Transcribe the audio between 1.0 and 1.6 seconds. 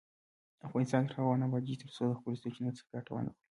تر هغو نه